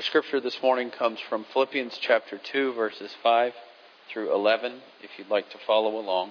Our 0.00 0.04
scripture 0.04 0.40
this 0.40 0.62
morning 0.62 0.90
comes 0.90 1.20
from 1.20 1.44
Philippians 1.52 1.98
chapter 2.00 2.38
2, 2.38 2.72
verses 2.72 3.14
5 3.22 3.52
through 4.08 4.34
11, 4.34 4.80
if 5.02 5.10
you'd 5.18 5.28
like 5.28 5.50
to 5.50 5.58
follow 5.66 5.98
along. 5.98 6.30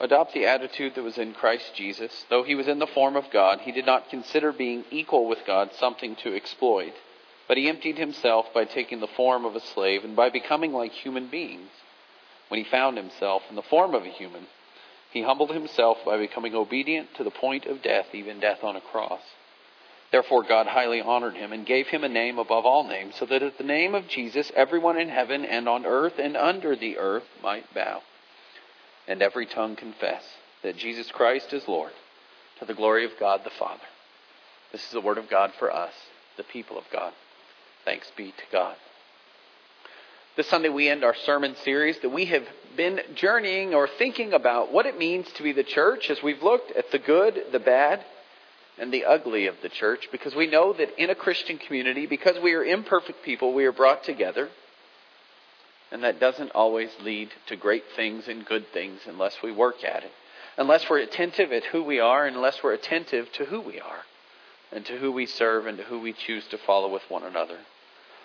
Adopt 0.00 0.32
the 0.32 0.46
attitude 0.46 0.94
that 0.94 1.02
was 1.02 1.18
in 1.18 1.34
Christ 1.34 1.74
Jesus. 1.74 2.24
Though 2.30 2.44
he 2.44 2.54
was 2.54 2.66
in 2.66 2.78
the 2.78 2.86
form 2.86 3.14
of 3.14 3.30
God, 3.30 3.60
he 3.60 3.72
did 3.72 3.84
not 3.84 4.08
consider 4.08 4.52
being 4.52 4.86
equal 4.90 5.28
with 5.28 5.40
God 5.46 5.72
something 5.74 6.16
to 6.22 6.34
exploit, 6.34 6.94
but 7.46 7.58
he 7.58 7.68
emptied 7.68 7.98
himself 7.98 8.46
by 8.54 8.64
taking 8.64 9.00
the 9.00 9.06
form 9.06 9.44
of 9.44 9.54
a 9.54 9.60
slave 9.60 10.04
and 10.04 10.16
by 10.16 10.30
becoming 10.30 10.72
like 10.72 10.92
human 10.92 11.26
beings. 11.26 11.68
When 12.48 12.56
he 12.56 12.70
found 12.70 12.96
himself 12.96 13.42
in 13.50 13.54
the 13.54 13.60
form 13.60 13.94
of 13.94 14.04
a 14.04 14.08
human, 14.08 14.46
he 15.12 15.24
humbled 15.24 15.50
himself 15.50 15.98
by 16.06 16.16
becoming 16.16 16.54
obedient 16.54 17.14
to 17.16 17.22
the 17.22 17.30
point 17.30 17.66
of 17.66 17.82
death, 17.82 18.14
even 18.14 18.40
death 18.40 18.64
on 18.64 18.76
a 18.76 18.80
cross. 18.80 19.20
Therefore, 20.10 20.42
God 20.42 20.66
highly 20.66 21.00
honored 21.02 21.34
him 21.34 21.52
and 21.52 21.66
gave 21.66 21.88
him 21.88 22.02
a 22.02 22.08
name 22.08 22.38
above 22.38 22.64
all 22.64 22.86
names, 22.86 23.14
so 23.16 23.26
that 23.26 23.42
at 23.42 23.58
the 23.58 23.64
name 23.64 23.94
of 23.94 24.08
Jesus 24.08 24.50
everyone 24.56 24.98
in 24.98 25.10
heaven 25.10 25.44
and 25.44 25.68
on 25.68 25.84
earth 25.84 26.14
and 26.18 26.36
under 26.36 26.74
the 26.74 26.96
earth 26.98 27.24
might 27.42 27.72
bow, 27.74 28.00
and 29.06 29.20
every 29.20 29.44
tongue 29.44 29.76
confess 29.76 30.24
that 30.62 30.76
Jesus 30.78 31.10
Christ 31.10 31.52
is 31.52 31.68
Lord, 31.68 31.92
to 32.58 32.64
the 32.64 32.74
glory 32.74 33.04
of 33.04 33.12
God 33.20 33.42
the 33.44 33.50
Father. 33.50 33.82
This 34.72 34.84
is 34.84 34.92
the 34.92 35.00
word 35.00 35.18
of 35.18 35.28
God 35.28 35.52
for 35.58 35.70
us, 35.70 35.92
the 36.36 36.42
people 36.42 36.78
of 36.78 36.84
God. 36.92 37.12
Thanks 37.84 38.10
be 38.16 38.32
to 38.32 38.44
God. 38.50 38.76
This 40.36 40.48
Sunday, 40.48 40.68
we 40.68 40.88
end 40.88 41.04
our 41.04 41.16
sermon 41.16 41.56
series 41.64 41.98
that 42.00 42.10
we 42.10 42.26
have 42.26 42.44
been 42.76 43.00
journeying 43.14 43.74
or 43.74 43.88
thinking 43.98 44.32
about 44.32 44.72
what 44.72 44.86
it 44.86 44.96
means 44.96 45.30
to 45.32 45.42
be 45.42 45.52
the 45.52 45.64
church 45.64 46.10
as 46.10 46.22
we've 46.22 46.42
looked 46.42 46.70
at 46.72 46.90
the 46.92 46.98
good, 46.98 47.46
the 47.50 47.58
bad, 47.58 48.04
and 48.80 48.92
the 48.92 49.04
ugly 49.04 49.46
of 49.46 49.56
the 49.62 49.68
church 49.68 50.08
because 50.12 50.34
we 50.34 50.46
know 50.46 50.72
that 50.72 51.00
in 51.02 51.10
a 51.10 51.14
Christian 51.14 51.58
community, 51.58 52.06
because 52.06 52.38
we 52.42 52.54
are 52.54 52.64
imperfect 52.64 53.24
people, 53.24 53.52
we 53.52 53.64
are 53.64 53.72
brought 53.72 54.04
together. 54.04 54.48
And 55.90 56.04
that 56.04 56.20
doesn't 56.20 56.50
always 56.50 56.90
lead 57.02 57.30
to 57.46 57.56
great 57.56 57.84
things 57.96 58.28
and 58.28 58.44
good 58.44 58.66
things 58.72 59.00
unless 59.06 59.36
we 59.42 59.52
work 59.52 59.84
at 59.84 60.04
it. 60.04 60.12
Unless 60.56 60.90
we're 60.90 60.98
attentive 60.98 61.52
at 61.52 61.64
who 61.64 61.82
we 61.82 62.00
are, 62.00 62.26
and 62.26 62.36
unless 62.36 62.62
we're 62.62 62.74
attentive 62.74 63.30
to 63.32 63.44
who 63.44 63.60
we 63.60 63.80
are, 63.80 64.02
and 64.70 64.84
to 64.84 64.98
who 64.98 65.12
we 65.12 65.24
serve, 65.24 65.66
and 65.66 65.78
to 65.78 65.84
who 65.84 66.00
we 66.00 66.12
choose 66.12 66.46
to 66.48 66.58
follow 66.58 66.92
with 66.92 67.02
one 67.08 67.22
another. 67.22 67.58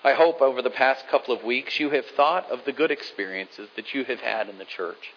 I 0.04 0.14
hope 0.14 0.42
over 0.42 0.62
the 0.62 0.70
past 0.70 1.08
couple 1.10 1.34
of 1.34 1.44
weeks 1.44 1.80
you 1.80 1.92
have 1.92 2.06
thought 2.18 2.50
of 2.52 2.66
the 2.66 2.74
good 2.74 2.92
experiences 2.92 3.70
that 3.78 3.94
you 3.94 4.04
have 4.04 4.20
had 4.20 4.50
in 4.50 4.58
the 4.58 4.66
church, 4.66 5.14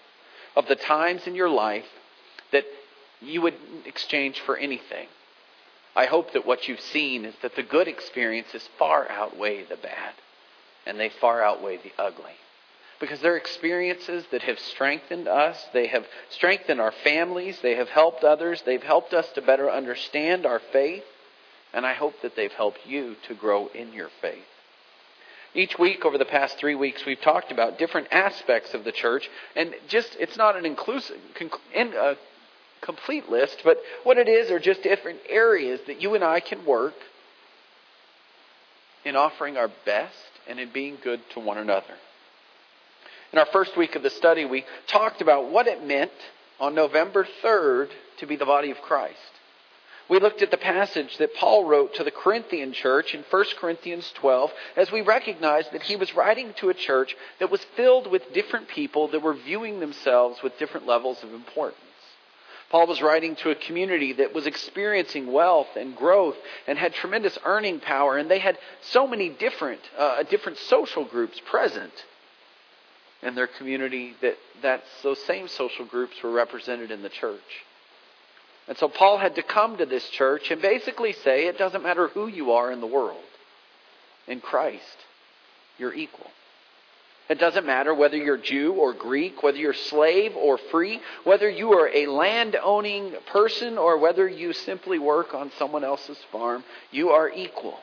of 0.54 0.68
the 0.68 0.76
times 0.76 1.26
in 1.26 1.34
your 1.34 1.48
life 1.48 1.86
that 2.52 2.64
you 3.20 3.40
would 3.40 3.56
exchange 3.86 4.38
for 4.40 4.56
anything 4.56 5.08
I 5.96 6.04
hope 6.04 6.34
that 6.34 6.46
what 6.46 6.68
you've 6.68 6.80
seen 6.80 7.24
is 7.24 7.34
that 7.40 7.56
the 7.56 7.62
good 7.62 7.88
experiences 7.88 8.68
far 8.78 9.10
outweigh 9.10 9.64
the 9.64 9.76
bad, 9.76 10.12
and 10.84 11.00
they 11.00 11.08
far 11.08 11.42
outweigh 11.42 11.78
the 11.78 11.92
ugly. 11.98 12.34
Because 13.00 13.20
they're 13.20 13.36
experiences 13.36 14.24
that 14.30 14.42
have 14.42 14.58
strengthened 14.58 15.26
us, 15.26 15.66
they 15.72 15.86
have 15.86 16.06
strengthened 16.28 16.80
our 16.80 16.92
families, 16.92 17.58
they 17.62 17.76
have 17.76 17.88
helped 17.88 18.24
others, 18.24 18.62
they've 18.62 18.82
helped 18.82 19.14
us 19.14 19.30
to 19.32 19.42
better 19.42 19.70
understand 19.70 20.44
our 20.44 20.60
faith, 20.72 21.04
and 21.72 21.86
I 21.86 21.94
hope 21.94 22.20
that 22.20 22.36
they've 22.36 22.52
helped 22.52 22.86
you 22.86 23.16
to 23.28 23.34
grow 23.34 23.68
in 23.68 23.94
your 23.94 24.10
faith. 24.20 24.44
Each 25.54 25.78
week 25.78 26.04
over 26.04 26.18
the 26.18 26.26
past 26.26 26.58
three 26.58 26.74
weeks, 26.74 27.06
we've 27.06 27.20
talked 27.20 27.50
about 27.50 27.78
different 27.78 28.08
aspects 28.10 28.74
of 28.74 28.84
the 28.84 28.92
church, 28.92 29.30
and 29.54 29.74
just 29.88 30.14
it's 30.20 30.36
not 30.36 30.56
an 30.56 30.66
inclusive, 30.66 31.16
uh, 31.40 32.14
complete 32.86 33.28
list, 33.28 33.60
but 33.64 33.78
what 34.04 34.16
it 34.16 34.28
is 34.28 34.50
are 34.50 34.60
just 34.60 34.82
different 34.82 35.18
areas 35.28 35.80
that 35.88 36.00
you 36.00 36.14
and 36.14 36.24
I 36.24 36.40
can 36.40 36.64
work 36.64 36.94
in 39.04 39.16
offering 39.16 39.56
our 39.56 39.70
best 39.84 40.14
and 40.48 40.58
in 40.58 40.70
being 40.72 40.96
good 41.02 41.20
to 41.34 41.40
one 41.40 41.58
another. 41.58 41.94
In 43.32 43.38
our 43.38 43.46
first 43.46 43.76
week 43.76 43.96
of 43.96 44.02
the 44.02 44.10
study, 44.10 44.44
we 44.44 44.64
talked 44.86 45.20
about 45.20 45.50
what 45.50 45.66
it 45.66 45.84
meant 45.84 46.12
on 46.58 46.74
November 46.74 47.26
3rd 47.42 47.88
to 48.18 48.26
be 48.26 48.36
the 48.36 48.46
body 48.46 48.70
of 48.70 48.78
Christ. 48.78 49.18
We 50.08 50.20
looked 50.20 50.40
at 50.40 50.52
the 50.52 50.56
passage 50.56 51.18
that 51.18 51.34
Paul 51.34 51.64
wrote 51.64 51.94
to 51.94 52.04
the 52.04 52.12
Corinthian 52.12 52.72
church 52.72 53.12
in 53.12 53.24
1 53.28 53.44
Corinthians 53.58 54.12
12 54.14 54.52
as 54.76 54.92
we 54.92 55.00
recognized 55.00 55.72
that 55.72 55.82
he 55.82 55.96
was 55.96 56.14
writing 56.14 56.54
to 56.58 56.68
a 56.68 56.74
church 56.74 57.16
that 57.40 57.50
was 57.50 57.64
filled 57.76 58.08
with 58.08 58.32
different 58.32 58.68
people 58.68 59.08
that 59.08 59.22
were 59.22 59.34
viewing 59.34 59.80
themselves 59.80 60.38
with 60.44 60.58
different 60.58 60.86
levels 60.86 61.22
of 61.24 61.34
importance. 61.34 61.80
Paul 62.70 62.86
was 62.86 63.00
writing 63.00 63.36
to 63.36 63.50
a 63.50 63.54
community 63.54 64.14
that 64.14 64.34
was 64.34 64.46
experiencing 64.46 65.32
wealth 65.32 65.68
and 65.76 65.96
growth 65.96 66.36
and 66.66 66.76
had 66.76 66.94
tremendous 66.94 67.38
earning 67.44 67.78
power, 67.78 68.16
and 68.18 68.30
they 68.30 68.40
had 68.40 68.58
so 68.82 69.06
many 69.06 69.28
different, 69.28 69.80
uh, 69.96 70.22
different 70.24 70.58
social 70.58 71.04
groups 71.04 71.40
present 71.48 71.92
in 73.22 73.34
their 73.34 73.46
community 73.46 74.14
that 74.20 74.36
that's, 74.62 75.02
those 75.02 75.22
same 75.24 75.48
social 75.48 75.84
groups 75.84 76.14
were 76.22 76.32
represented 76.32 76.90
in 76.90 77.02
the 77.02 77.08
church. 77.08 77.64
And 78.68 78.76
so 78.76 78.88
Paul 78.88 79.18
had 79.18 79.36
to 79.36 79.42
come 79.42 79.76
to 79.76 79.86
this 79.86 80.08
church 80.10 80.50
and 80.50 80.60
basically 80.60 81.12
say 81.12 81.46
it 81.46 81.58
doesn't 81.58 81.82
matter 81.82 82.08
who 82.08 82.26
you 82.26 82.52
are 82.52 82.72
in 82.72 82.80
the 82.80 82.86
world. 82.86 83.22
In 84.26 84.40
Christ, 84.40 84.96
you're 85.78 85.94
equal. 85.94 86.30
It 87.28 87.40
doesn't 87.40 87.66
matter 87.66 87.92
whether 87.92 88.16
you're 88.16 88.36
Jew 88.36 88.74
or 88.74 88.92
Greek, 88.92 89.42
whether 89.42 89.58
you're 89.58 89.74
slave 89.74 90.36
or 90.36 90.58
free, 90.58 91.00
whether 91.24 91.50
you 91.50 91.72
are 91.72 91.88
a 91.92 92.06
land 92.06 92.56
owning 92.62 93.14
person 93.32 93.78
or 93.78 93.98
whether 93.98 94.28
you 94.28 94.52
simply 94.52 94.98
work 94.98 95.34
on 95.34 95.50
someone 95.58 95.82
else's 95.82 96.18
farm, 96.30 96.62
you 96.92 97.10
are 97.10 97.28
equal 97.28 97.78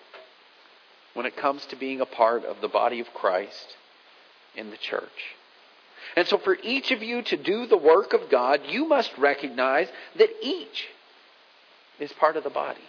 when 1.14 1.26
it 1.26 1.36
comes 1.36 1.66
to 1.68 1.76
being 1.76 2.00
a 2.00 2.06
part 2.06 2.46
of 2.46 2.62
the 2.62 2.70
body 2.70 3.02
of 3.02 3.14
Christ 3.14 3.76
in 4.56 4.70
the 4.70 4.78
church. 4.78 5.36
And 6.16 6.28
so, 6.28 6.38
for 6.38 6.58
each 6.64 6.92
of 6.92 7.02
you 7.02 7.22
to 7.24 7.38
do 7.38 7.66
the 7.66 7.78
work 7.78 8.14
of 8.14 8.30
God, 8.30 8.62
you 8.68 8.88
must 8.88 9.12
recognize 9.18 9.88
that 10.18 10.30
each 10.42 10.86
is 12.00 12.12
part 12.14 12.38
of 12.38 12.44
the 12.44 12.50
body. 12.50 12.82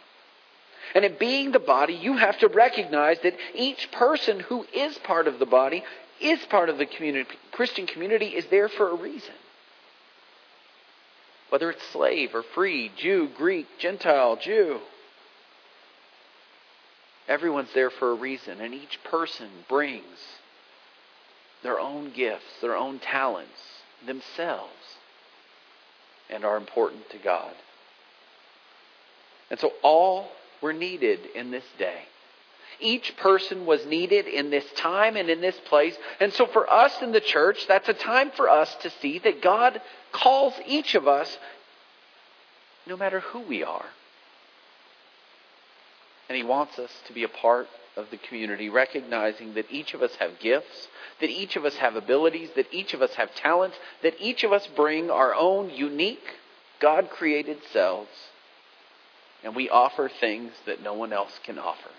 And 0.94 1.04
in 1.04 1.16
being 1.19 1.50
the 1.50 1.59
body, 1.59 1.94
you 1.94 2.16
have 2.16 2.38
to 2.38 2.48
recognize 2.48 3.19
that 3.22 3.37
each 3.54 3.91
person 3.93 4.41
who 4.41 4.66
is 4.75 4.97
part 4.98 5.26
of 5.26 5.38
the 5.38 5.47
body 5.47 5.82
is 6.24 6.44
part 6.46 6.68
of 6.68 6.78
the 6.78 6.86
community, 6.86 7.28
Christian 7.52 7.86
community 7.86 8.28
is 8.28 8.46
there 8.46 8.68
for 8.68 8.90
a 8.90 8.94
reason. 8.94 9.34
Whether 11.50 11.70
it's 11.70 11.86
slave 11.92 12.34
or 12.34 12.42
free, 12.42 12.90
Jew, 12.96 13.28
Greek, 13.36 13.66
Gentile, 13.78 14.36
Jew. 14.36 14.80
Everyone's 17.28 17.72
there 17.74 17.90
for 17.90 18.10
a 18.10 18.14
reason, 18.14 18.60
and 18.60 18.74
each 18.74 18.98
person 19.04 19.48
brings 19.68 20.04
their 21.62 21.78
own 21.78 22.12
gifts, 22.12 22.60
their 22.60 22.76
own 22.76 22.98
talents, 22.98 23.82
themselves, 24.06 24.98
and 26.28 26.44
are 26.44 26.56
important 26.56 27.08
to 27.10 27.18
God. 27.18 27.54
And 29.50 29.60
so 29.60 29.72
all 29.82 30.28
were 30.60 30.72
needed 30.72 31.20
in 31.34 31.50
this 31.50 31.64
day. 31.78 32.02
Each 32.80 33.16
person 33.16 33.66
was 33.66 33.84
needed 33.86 34.26
in 34.26 34.50
this 34.50 34.64
time 34.76 35.16
and 35.16 35.28
in 35.30 35.40
this 35.40 35.58
place. 35.66 35.96
And 36.20 36.32
so 36.32 36.46
for 36.46 36.70
us 36.70 37.02
in 37.02 37.12
the 37.12 37.20
church, 37.20 37.66
that's 37.66 37.88
a 37.88 37.94
time 37.94 38.30
for 38.30 38.48
us 38.48 38.74
to 38.82 38.90
see 39.00 39.18
that 39.20 39.42
God 39.42 39.80
calls 40.12 40.54
each 40.66 40.94
of 40.94 41.08
us, 41.08 41.38
no 42.86 42.96
matter 42.96 43.20
who 43.20 43.40
we 43.40 43.62
are. 43.64 43.86
And 46.28 46.36
He 46.36 46.44
wants 46.44 46.78
us 46.78 46.90
to 47.06 47.12
be 47.12 47.24
a 47.24 47.28
part 47.28 47.68
of 47.96 48.10
the 48.10 48.16
community, 48.16 48.68
recognizing 48.68 49.54
that 49.54 49.70
each 49.70 49.94
of 49.94 50.02
us 50.02 50.14
have 50.16 50.38
gifts, 50.40 50.88
that 51.20 51.30
each 51.30 51.56
of 51.56 51.64
us 51.64 51.76
have 51.76 51.96
abilities, 51.96 52.50
that 52.56 52.72
each 52.72 52.94
of 52.94 53.02
us 53.02 53.14
have 53.14 53.34
talents, 53.34 53.76
that 54.02 54.14
each 54.18 54.42
of 54.42 54.52
us 54.52 54.66
bring 54.74 55.10
our 55.10 55.34
own 55.34 55.70
unique, 55.70 56.24
God 56.80 57.10
created 57.10 57.58
selves, 57.72 58.10
and 59.44 59.54
we 59.54 59.68
offer 59.68 60.08
things 60.08 60.52
that 60.66 60.82
no 60.82 60.94
one 60.94 61.12
else 61.12 61.38
can 61.44 61.58
offer. 61.58 61.90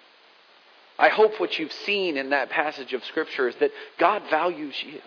I 0.97 1.09
hope 1.09 1.39
what 1.39 1.59
you've 1.59 1.73
seen 1.73 2.15
in 2.15 2.29
that 2.29 2.49
passage 2.49 2.93
of 2.93 3.03
Scripture 3.03 3.49
is 3.49 3.55
that 3.57 3.71
God 3.97 4.23
values 4.29 4.81
you. 4.81 5.01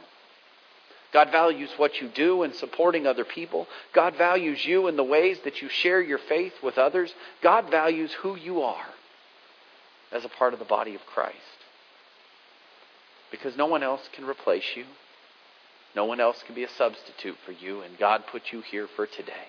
God 1.12 1.30
values 1.32 1.70
what 1.78 2.02
you 2.02 2.08
do 2.08 2.42
in 2.42 2.52
supporting 2.52 3.06
other 3.06 3.24
people. 3.24 3.66
God 3.94 4.14
values 4.16 4.64
you 4.66 4.88
in 4.88 4.96
the 4.96 5.04
ways 5.04 5.38
that 5.44 5.62
you 5.62 5.70
share 5.70 6.02
your 6.02 6.18
faith 6.18 6.52
with 6.62 6.76
others. 6.76 7.14
God 7.42 7.70
values 7.70 8.12
who 8.12 8.36
you 8.36 8.60
are 8.60 8.86
as 10.12 10.26
a 10.26 10.28
part 10.28 10.52
of 10.52 10.58
the 10.58 10.66
body 10.66 10.94
of 10.94 11.06
Christ. 11.06 11.36
Because 13.30 13.56
no 13.56 13.66
one 13.66 13.82
else 13.82 14.06
can 14.12 14.26
replace 14.26 14.76
you. 14.76 14.84
No 15.96 16.04
one 16.04 16.20
else 16.20 16.42
can 16.44 16.54
be 16.54 16.64
a 16.64 16.68
substitute 16.68 17.36
for 17.46 17.52
you, 17.52 17.80
and 17.80 17.98
God 17.98 18.24
put 18.30 18.52
you 18.52 18.60
here 18.60 18.86
for 18.94 19.06
today. 19.06 19.48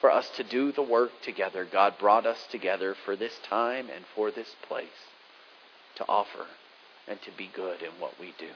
For 0.00 0.10
us 0.10 0.30
to 0.36 0.44
do 0.44 0.70
the 0.70 0.82
work 0.82 1.10
together, 1.22 1.66
God 1.70 1.94
brought 1.98 2.24
us 2.24 2.46
together 2.50 2.94
for 3.04 3.16
this 3.16 3.34
time 3.42 3.88
and 3.94 4.04
for 4.14 4.30
this 4.30 4.54
place 4.68 5.09
to 5.96 6.04
offer 6.08 6.46
and 7.08 7.20
to 7.22 7.30
be 7.36 7.50
good 7.54 7.82
in 7.82 7.90
what 7.98 8.18
we 8.20 8.34
do. 8.38 8.48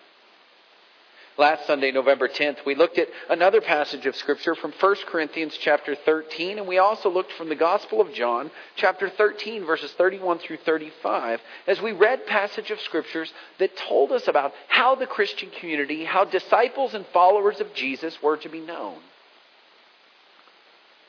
Last 1.37 1.67
Sunday, 1.67 1.91
November 1.91 2.29
10th, 2.29 2.65
we 2.65 2.77
looked 2.77 2.97
at 2.97 3.09
another 3.29 3.61
passage 3.61 4.07
of 4.07 4.15
scripture 4.15 4.55
from 4.55 4.73
1 4.79 4.97
Corinthians 5.09 5.59
chapter 5.61 5.97
13, 5.97 6.59
and 6.59 6.69
we 6.69 6.79
also 6.79 7.11
looked 7.11 7.33
from 7.33 7.49
the 7.49 7.57
Gospel 7.57 8.01
of 8.01 8.13
John, 8.15 8.53
chapter 8.77 9.11
13, 9.11 9.65
verses 9.65 9.93
31 9.99 10.39
through 10.39 10.59
35, 10.59 11.41
as 11.67 11.83
we 11.83 11.91
read 11.91 12.25
passage 12.27 12.71
of 12.71 12.81
scriptures 12.81 13.33
that 13.59 13.77
told 13.77 14.13
us 14.13 14.29
about 14.29 14.53
how 14.69 14.95
the 14.95 15.09
Christian 15.09 15.51
community, 15.59 16.05
how 16.05 16.25
disciples 16.25 16.95
and 16.95 17.05
followers 17.07 17.59
of 17.59 17.75
Jesus 17.75 18.23
were 18.23 18.37
to 18.37 18.49
be 18.49 18.61
known. 18.61 18.99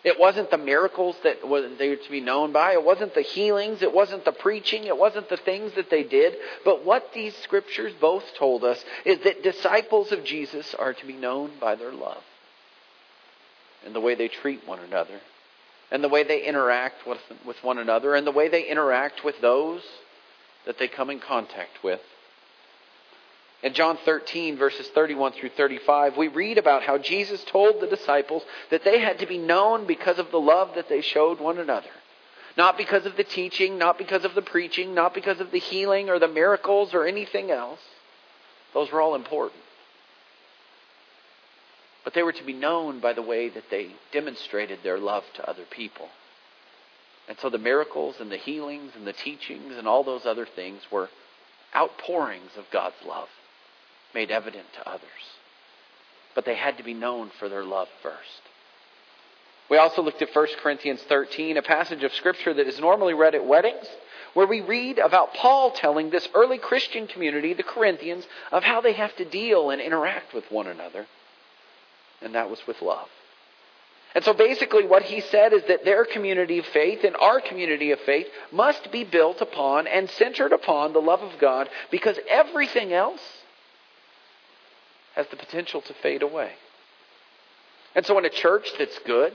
It 0.06 0.20
wasn't 0.20 0.52
the 0.52 0.60
miracles 0.60 1.16
that 1.24 1.42
they 1.42 1.90
were 1.90 1.96
to 1.96 2.12
be 2.12 2.22
known 2.22 2.52
by. 2.52 2.74
It 2.74 2.84
wasn't 2.84 3.16
the 3.16 3.24
healings. 3.24 3.82
It 3.82 3.92
wasn't 3.92 4.24
the 4.24 4.32
preaching. 4.32 4.84
It 4.84 4.96
wasn't 4.96 5.30
the 5.30 5.38
things 5.38 5.74
that 5.74 5.90
they 5.90 6.04
did. 6.04 6.36
But 6.64 6.86
what 6.86 7.12
these 7.14 7.36
scriptures 7.38 7.92
both 8.00 8.24
told 8.38 8.64
us 8.64 8.86
is 9.04 9.18
that 9.24 9.42
disciples 9.42 10.12
of 10.12 10.24
Jesus 10.24 10.76
are 10.76 10.94
to 10.94 11.06
be 11.08 11.14
known 11.14 11.54
by 11.60 11.74
their 11.74 11.92
love 11.92 12.22
and 13.84 13.96
the 13.96 14.00
way 14.00 14.14
they 14.14 14.28
treat 14.28 14.68
one 14.68 14.80
another 14.80 15.20
and 15.90 16.04
the 16.04 16.10
way 16.10 16.24
they 16.24 16.44
interact 16.44 17.08
with, 17.08 17.20
with 17.44 17.58
one 17.64 17.80
another 17.80 18.14
and 18.14 18.28
the 18.28 18.32
way 18.32 18.48
they 18.48 18.68
interact 18.68 19.26
with 19.26 19.42
those 19.42 19.82
that 20.68 20.78
they 20.78 20.88
come 20.88 21.10
in 21.10 21.20
contact 21.20 21.84
with. 21.84 22.02
In 23.66 23.74
John 23.74 23.98
13, 24.06 24.58
verses 24.58 24.88
31 24.90 25.32
through 25.32 25.50
35, 25.50 26.18
we 26.18 26.28
read 26.28 26.60
about 26.60 26.84
how 26.84 27.00
Jesus 27.00 27.44
told 27.46 27.82
the 27.82 27.88
disciples 27.88 28.44
that 28.70 28.84
they 28.84 29.00
had 29.00 29.18
to 29.20 29.26
be 29.26 29.40
known 29.40 29.88
because 29.88 30.20
of 30.20 30.30
the 30.30 30.40
love 30.40 30.76
that 30.76 30.88
they 30.88 31.02
showed 31.02 31.40
one 31.40 31.58
another. 31.58 31.90
Not 32.58 32.78
because 32.78 33.08
of 33.08 33.18
the 33.18 33.24
teaching, 33.24 33.80
not 33.80 33.98
because 33.98 34.24
of 34.24 34.36
the 34.36 34.44
preaching, 34.44 34.94
not 34.94 35.16
because 35.16 35.40
of 35.40 35.50
the 35.50 35.58
healing 35.58 36.12
or 36.12 36.20
the 36.20 36.28
miracles 36.28 36.94
or 36.94 37.08
anything 37.08 37.50
else. 37.50 37.80
Those 38.76 38.92
were 38.92 39.02
all 39.02 39.16
important. 39.16 39.64
But 42.04 42.14
they 42.14 42.22
were 42.22 42.34
to 42.34 42.44
be 42.44 42.54
known 42.54 43.00
by 43.00 43.14
the 43.14 43.24
way 43.24 43.50
that 43.50 43.72
they 43.72 43.96
demonstrated 44.12 44.84
their 44.84 45.00
love 45.00 45.24
to 45.38 45.50
other 45.50 45.66
people. 45.72 46.10
And 47.28 47.40
so 47.40 47.50
the 47.50 47.58
miracles 47.58 48.18
and 48.20 48.32
the 48.32 48.38
healings 48.38 48.92
and 48.96 49.08
the 49.08 49.14
teachings 49.14 49.76
and 49.76 49.88
all 49.88 50.04
those 50.04 50.28
other 50.28 50.46
things 50.46 50.84
were 50.92 51.10
outpourings 51.76 52.52
of 52.58 52.66
God's 52.72 53.04
love 53.04 53.28
made 54.16 54.32
evident 54.32 54.66
to 54.74 54.90
others. 54.90 55.04
But 56.34 56.46
they 56.46 56.56
had 56.56 56.78
to 56.78 56.84
be 56.84 56.96
known 56.96 57.30
for 57.38 57.48
their 57.48 57.64
love 57.64 57.90
first. 58.02 58.42
We 59.70 59.78
also 59.78 60.02
looked 60.02 60.22
at 60.22 60.34
1 60.34 60.48
Corinthians 60.62 61.02
13, 61.04 61.58
a 61.58 61.62
passage 61.62 62.04
of 62.04 62.14
Scripture 62.14 62.54
that 62.54 62.68
is 62.68 62.80
normally 62.80 63.14
read 63.14 63.36
at 63.36 63.46
weddings, 63.46 63.88
where 64.34 64.48
we 64.48 64.62
read 64.62 65.00
about 65.00 65.34
Paul 65.34 65.72
telling 65.72 66.10
this 66.10 66.28
early 66.34 66.58
Christian 66.58 67.08
community, 67.08 67.54
the 67.54 67.64
Corinthians, 67.64 68.26
of 68.52 68.64
how 68.64 68.82
they 68.82 68.94
have 68.94 69.16
to 69.18 69.26
deal 69.26 69.70
and 69.70 69.82
interact 69.82 70.34
with 70.34 70.50
one 70.52 70.68
another. 70.68 71.06
And 72.22 72.36
that 72.36 72.50
was 72.50 72.66
with 72.68 72.82
love. 72.82 73.08
And 74.14 74.24
so 74.24 74.34
basically, 74.34 74.86
what 74.86 75.04
he 75.04 75.20
said 75.20 75.52
is 75.52 75.64
that 75.68 75.84
their 75.84 76.06
community 76.06 76.60
of 76.60 76.66
faith 76.68 77.04
and 77.04 77.18
our 77.18 77.42
community 77.42 77.92
of 77.92 78.00
faith 78.02 78.28
must 78.52 78.90
be 78.92 79.04
built 79.04 79.42
upon 79.42 79.88
and 79.88 80.10
centered 80.10 80.54
upon 80.54 80.94
the 80.94 81.02
love 81.02 81.22
of 81.22 81.38
God 81.40 81.68
because 81.92 82.18
everything 82.30 82.94
else 82.94 83.20
has 85.16 85.28
the 85.28 85.38
potential 85.38 85.82
to 85.82 85.94
fade 85.96 86.22
away. 86.22 86.52
And 87.96 88.06
so, 88.06 88.18
in 88.18 88.26
a 88.26 88.30
church 88.30 88.70
that's 88.78 89.00
good, 89.00 89.34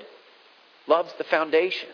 loves 0.87 1.13
the 1.19 1.25
foundation. 1.25 1.89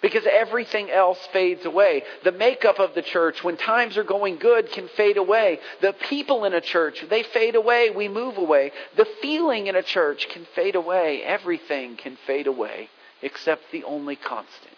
Because 0.00 0.26
everything 0.28 0.90
else 0.90 1.18
fades 1.32 1.64
away. 1.64 2.02
The 2.24 2.32
makeup 2.32 2.80
of 2.80 2.92
the 2.96 3.02
church, 3.02 3.44
when 3.44 3.56
times 3.56 3.96
are 3.96 4.02
going 4.02 4.38
good, 4.38 4.72
can 4.72 4.88
fade 4.88 5.16
away. 5.16 5.60
The 5.80 5.92
people 5.92 6.44
in 6.44 6.54
a 6.54 6.60
church, 6.60 7.04
they 7.08 7.22
fade 7.22 7.54
away, 7.54 7.90
we 7.90 8.08
move 8.08 8.36
away. 8.36 8.72
The 8.96 9.06
feeling 9.22 9.68
in 9.68 9.76
a 9.76 9.82
church 9.82 10.28
can 10.28 10.44
fade 10.56 10.74
away. 10.74 11.22
Everything 11.22 11.96
can 11.96 12.16
fade 12.26 12.48
away, 12.48 12.88
except 13.22 13.70
the 13.70 13.84
only 13.84 14.16
constant. 14.16 14.76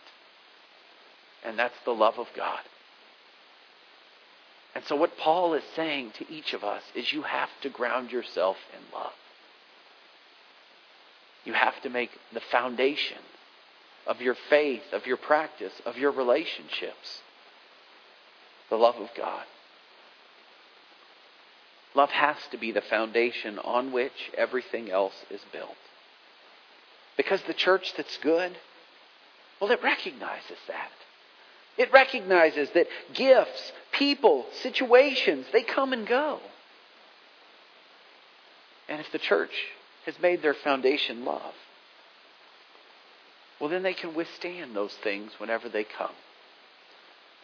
And 1.42 1.58
that's 1.58 1.78
the 1.86 1.94
love 1.94 2.18
of 2.18 2.28
God. 2.36 2.60
And 4.74 4.84
so, 4.84 4.96
what 4.96 5.16
Paul 5.16 5.54
is 5.54 5.62
saying 5.76 6.12
to 6.18 6.30
each 6.30 6.52
of 6.52 6.64
us 6.64 6.82
is 6.94 7.12
you 7.12 7.22
have 7.22 7.50
to 7.62 7.68
ground 7.68 8.10
yourself 8.10 8.56
in 8.72 8.98
love. 8.98 9.12
You 11.44 11.52
have 11.52 11.80
to 11.82 11.90
make 11.90 12.10
the 12.32 12.40
foundation 12.40 13.18
of 14.06 14.20
your 14.20 14.36
faith, 14.50 14.82
of 14.92 15.06
your 15.06 15.16
practice, 15.16 15.72
of 15.86 15.96
your 15.96 16.10
relationships 16.10 17.22
the 18.70 18.76
love 18.76 18.96
of 18.96 19.08
God. 19.16 19.44
Love 21.94 22.10
has 22.10 22.36
to 22.50 22.58
be 22.58 22.72
the 22.72 22.80
foundation 22.80 23.58
on 23.58 23.92
which 23.92 24.32
everything 24.36 24.90
else 24.90 25.14
is 25.30 25.40
built. 25.52 25.76
Because 27.16 27.40
the 27.42 27.54
church 27.54 27.94
that's 27.96 28.16
good, 28.18 28.56
well, 29.60 29.70
it 29.70 29.82
recognizes 29.82 30.58
that. 30.66 30.90
It 31.76 31.92
recognizes 31.92 32.70
that 32.70 32.86
gifts, 33.12 33.72
people, 33.92 34.46
situations, 34.62 35.46
they 35.52 35.62
come 35.62 35.92
and 35.92 36.06
go. 36.06 36.40
And 38.88 39.00
if 39.00 39.10
the 39.12 39.18
church 39.18 39.52
has 40.06 40.14
made 40.20 40.42
their 40.42 40.54
foundation 40.54 41.24
love, 41.24 41.54
well, 43.60 43.70
then 43.70 43.82
they 43.82 43.94
can 43.94 44.14
withstand 44.14 44.76
those 44.76 44.94
things 45.02 45.32
whenever 45.38 45.68
they 45.68 45.84
come. 45.84 46.12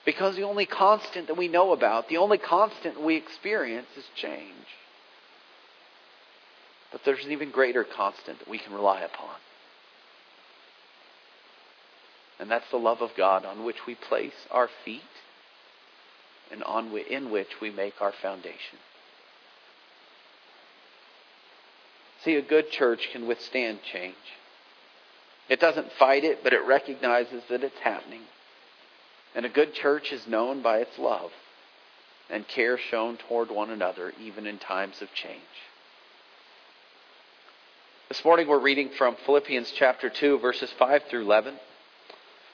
Because 0.04 0.36
the 0.36 0.42
only 0.42 0.66
constant 0.66 1.26
that 1.28 1.36
we 1.36 1.48
know 1.48 1.72
about, 1.72 2.08
the 2.08 2.16
only 2.16 2.38
constant 2.38 3.00
we 3.00 3.16
experience 3.16 3.88
is 3.96 4.04
change. 4.16 4.66
But 6.92 7.02
there's 7.04 7.24
an 7.24 7.32
even 7.32 7.50
greater 7.50 7.84
constant 7.84 8.38
that 8.38 8.48
we 8.48 8.58
can 8.58 8.72
rely 8.72 9.00
upon. 9.02 9.34
And 12.40 12.50
that's 12.50 12.70
the 12.70 12.78
love 12.78 13.02
of 13.02 13.10
God 13.16 13.44
on 13.44 13.64
which 13.64 13.87
we 13.87 13.94
place 13.94 14.46
our 14.50 14.70
feet 14.84 15.02
and 16.50 16.64
on 16.64 16.96
in 16.96 17.31
which 17.31 17.60
we 17.60 17.70
make 17.70 18.00
our 18.00 18.12
foundation. 18.12 18.78
See, 22.25 22.34
a 22.34 22.42
good 22.42 22.70
church 22.70 23.08
can 23.12 23.28
withstand 23.28 23.81
change. 23.82 24.14
It 25.50 25.60
doesn't 25.60 25.92
fight 25.92 26.25
it, 26.25 26.42
but 26.42 26.52
it 26.52 26.64
recognizes 26.64 27.42
that 27.50 27.62
it's 27.62 27.78
happening. 27.81 28.22
And 29.34 29.44
a 29.44 29.50
good 29.50 29.75
church 29.75 30.10
is 30.10 30.26
known 30.26 30.62
by 30.62 30.78
its 30.78 30.98
love 30.98 31.31
and 32.31 32.48
care 32.48 32.78
shown 32.78 33.16
toward 33.16 33.50
one 33.50 33.70
another, 33.70 34.12
even 34.20 34.46
in 34.46 34.58
times 34.58 35.02
of 35.02 35.12
change. 35.12 35.40
This 38.08 38.25
morning 38.25 38.48
we're 38.48 38.60
reading 38.60 38.90
from 38.96 39.16
Philippians 39.26 39.72
chapter 39.72 40.08
2, 40.08 40.38
verses 40.38 40.72
5 40.78 41.02
through 41.10 41.22
11. 41.22 41.54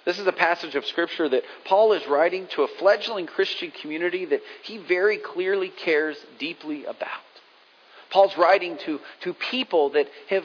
This 0.07 0.21
is 0.21 0.27
a 0.29 0.33
passage 0.33 0.77
of 0.77 0.87
Scripture 0.87 1.29
that 1.29 1.43
Paul 1.65 1.93
is 1.93 2.07
writing 2.07 2.47
to 2.53 2.63
a 2.63 2.69
fledgling 2.79 3.27
Christian 3.27 3.73
community 3.73 4.25
that 4.25 4.41
he 4.63 4.79
very 4.79 5.19
clearly 5.19 5.69
cares 5.69 6.17
deeply 6.39 6.85
about. 6.85 7.21
Paul's 8.11 8.39
writing 8.39 8.79
to, 8.87 9.01
to 9.23 9.35
people 9.35 9.91
that 9.91 10.07
have 10.31 10.45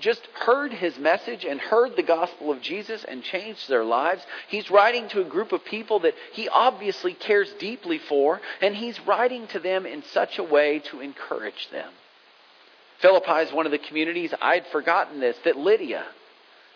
just 0.00 0.26
heard 0.34 0.72
his 0.72 0.98
message 0.98 1.44
and 1.44 1.60
heard 1.60 1.96
the 1.96 2.02
gospel 2.02 2.50
of 2.50 2.62
Jesus 2.62 3.04
and 3.04 3.22
changed 3.22 3.68
their 3.68 3.84
lives. 3.84 4.22
He's 4.48 4.70
writing 4.70 5.08
to 5.10 5.20
a 5.20 5.28
group 5.28 5.52
of 5.52 5.64
people 5.66 6.00
that 6.00 6.14
he 6.32 6.48
obviously 6.48 7.12
cares 7.12 7.52
deeply 7.58 7.98
for, 7.98 8.40
and 8.62 8.74
he's 8.74 8.98
writing 9.06 9.46
to 9.48 9.58
them 9.58 9.84
in 9.84 10.02
such 10.02 10.38
a 10.38 10.42
way 10.42 10.80
to 10.90 11.00
encourage 11.00 11.68
them. 11.70 11.90
Philippi 13.00 13.46
is 13.46 13.52
one 13.52 13.66
of 13.66 13.72
the 13.72 13.78
communities, 13.78 14.32
I'd 14.40 14.66
forgotten 14.68 15.20
this, 15.20 15.36
that 15.44 15.58
Lydia, 15.58 16.06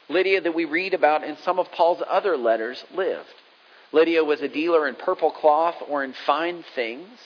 Lydia, 0.08 0.40
that 0.40 0.54
we 0.54 0.64
read 0.64 0.94
about 0.94 1.24
in 1.24 1.36
some 1.38 1.58
of 1.58 1.70
Paul's 1.72 2.02
other 2.08 2.36
letters, 2.36 2.84
lived. 2.94 3.34
Lydia 3.92 4.24
was 4.24 4.40
a 4.40 4.48
dealer 4.48 4.86
in 4.88 4.94
purple 4.94 5.30
cloth 5.30 5.76
or 5.88 6.04
in 6.04 6.12
fine 6.26 6.64
things. 6.74 7.18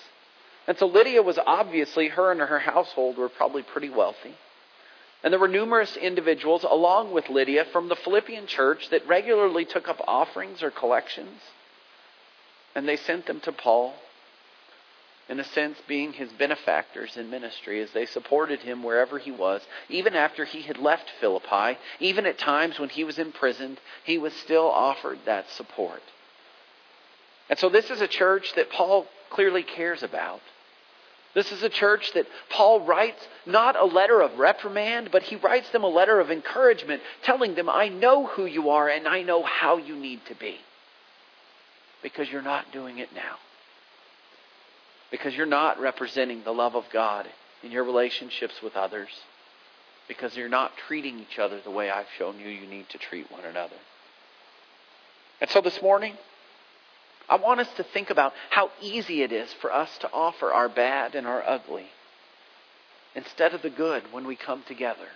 And 0.67 0.79
so 0.79 0.87
Lydia 0.87 1.23
was 1.23 1.39
obviously, 1.39 2.09
her 2.09 2.31
and 2.31 2.41
her 2.41 2.59
household 2.59 3.19
were 3.19 3.29
probably 3.29 3.62
pretty 3.62 3.91
wealthy. 3.91 4.35
And 5.25 5.33
there 5.33 5.41
were 5.41 5.49
numerous 5.49 5.97
individuals 5.97 6.65
along 6.65 7.12
with 7.12 7.29
Lydia 7.29 7.65
from 7.73 7.89
the 7.89 7.97
Philippian 7.97 8.47
church 8.47 8.91
that 8.91 9.07
regularly 9.07 9.65
took 9.65 9.89
up 9.89 10.01
offerings 10.07 10.62
or 10.62 10.71
collections. 10.71 11.41
And 12.75 12.89
they 12.89 12.97
sent 12.97 13.27
them 13.27 13.41
to 13.41 13.53
Paul 13.53 13.95
in 15.29 15.38
a 15.38 15.45
sense, 15.45 15.79
being 15.87 16.12
his 16.12 16.33
benefactors 16.33 17.17
in 17.17 17.31
ministry 17.31 17.81
as 17.81 17.91
they 17.93 18.07
supported 18.07 18.61
him 18.61 18.83
wherever 18.83 19.19
he 19.19 19.31
was. 19.31 19.62
Even 19.88 20.14
after 20.14 20.45
he 20.45 20.62
had 20.62 20.79
left 20.79 21.11
Philippi, 21.21 21.79
even 22.00 22.26
at 22.26 22.38
times 22.38 22.79
when 22.79 22.88
he 22.88 23.05
was 23.05 23.19
imprisoned, 23.19 23.81
he 24.05 24.19
was 24.19 24.33
still 24.35 24.69
offered 24.69 25.19
that 25.25 25.49
support. 25.50 26.02
And 27.49 27.59
so, 27.59 27.69
this 27.69 27.91
is 27.91 28.00
a 28.00 28.09
church 28.09 28.52
that 28.57 28.71
Paul 28.71 29.07
clearly 29.31 29.62
cares 29.62 30.02
about. 30.02 30.41
This 31.35 31.50
is 31.50 31.62
a 31.62 31.71
church 31.71 32.12
that 32.12 32.26
Paul 32.50 32.81
writes 32.81 33.26
not 33.47 33.75
a 33.76 33.87
letter 33.87 34.21
of 34.21 34.38
reprimand, 34.38 35.11
but 35.11 35.23
he 35.23 35.37
writes 35.37 35.71
them 35.71 35.83
a 35.83 35.88
letter 35.88 36.21
of 36.21 36.31
encouragement, 36.31 37.00
telling 37.23 37.55
them, 37.55 37.71
I 37.71 37.88
know 37.88 38.26
who 38.26 38.45
you 38.45 38.71
are 38.71 38.88
and 38.88 39.09
I 39.09 39.23
know 39.23 39.43
how 39.43 39.79
you 39.79 39.97
need 39.97 40.21
to 40.26 40.35
be. 40.35 40.57
Because 42.02 42.31
you're 42.31 42.43
not 42.43 42.71
doing 42.73 42.99
it 42.99 43.14
now 43.14 43.37
because 45.12 45.37
you're 45.37 45.47
not 45.47 45.78
representing 45.78 46.42
the 46.42 46.50
love 46.50 46.75
of 46.75 46.87
God 46.92 47.28
in 47.62 47.71
your 47.71 47.85
relationships 47.85 48.54
with 48.62 48.75
others 48.75 49.11
because 50.09 50.37
you're 50.37 50.49
not 50.49 50.73
treating 50.88 51.21
each 51.21 51.38
other 51.38 51.61
the 51.62 51.71
way 51.71 51.90
I've 51.90 52.07
shown 52.19 52.40
you 52.40 52.49
you 52.49 52.66
need 52.66 52.88
to 52.88 52.99
treat 52.99 53.31
one 53.31 53.45
another. 53.45 53.76
And 55.40 55.49
so 55.50 55.61
this 55.61 55.81
morning, 55.81 56.14
I 57.28 57.37
want 57.37 57.61
us 57.61 57.69
to 57.76 57.85
think 57.85 58.11
about 58.11 58.33
how 58.50 58.71
easy 58.81 59.23
it 59.23 59.33
is 59.33 59.52
for 59.52 59.73
us 59.73 59.97
to 59.99 60.11
offer 60.12 60.52
our 60.52 60.69
bad 60.69 61.14
and 61.14 61.26
our 61.26 61.42
ugly 61.47 61.87
instead 63.14 63.54
of 63.54 63.62
the 63.62 63.71
good 63.71 64.02
when 64.12 64.26
we 64.26 64.35
come 64.35 64.62
together. 64.66 65.09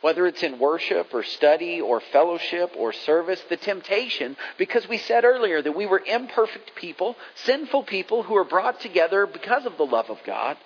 Whether 0.00 0.26
it's 0.28 0.44
in 0.44 0.60
worship 0.60 1.12
or 1.12 1.24
study 1.24 1.80
or 1.80 2.00
fellowship 2.00 2.72
or 2.76 2.92
service, 2.92 3.42
the 3.48 3.56
temptation, 3.56 4.36
because 4.56 4.88
we 4.88 4.98
said 4.98 5.24
earlier 5.24 5.60
that 5.60 5.76
we 5.76 5.86
were 5.86 6.02
imperfect 6.06 6.76
people, 6.76 7.16
sinful 7.34 7.82
people 7.82 8.22
who 8.22 8.36
are 8.36 8.44
brought 8.44 8.80
together 8.80 9.26
because 9.26 9.66
of 9.66 9.76
the 9.76 9.86
love 9.86 10.08
of 10.08 10.18
God. 10.24 10.56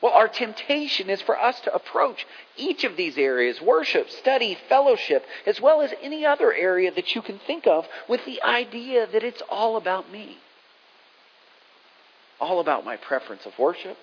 Well, 0.00 0.12
our 0.12 0.28
temptation 0.28 1.10
is 1.10 1.20
for 1.22 1.38
us 1.38 1.60
to 1.60 1.74
approach 1.74 2.24
each 2.56 2.84
of 2.84 2.96
these 2.96 3.18
areas 3.18 3.60
worship, 3.60 4.08
study, 4.10 4.56
fellowship, 4.68 5.26
as 5.44 5.60
well 5.60 5.82
as 5.82 5.92
any 6.00 6.24
other 6.24 6.52
area 6.52 6.92
that 6.92 7.14
you 7.14 7.22
can 7.22 7.38
think 7.40 7.66
of 7.66 7.86
with 8.08 8.24
the 8.24 8.40
idea 8.42 9.08
that 9.08 9.24
it's 9.24 9.42
all 9.48 9.76
about 9.76 10.10
me. 10.10 10.38
All 12.40 12.60
about 12.60 12.84
my 12.84 12.96
preference 12.96 13.44
of 13.44 13.58
worship, 13.58 13.98